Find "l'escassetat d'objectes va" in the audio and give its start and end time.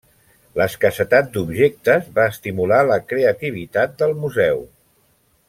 0.59-2.25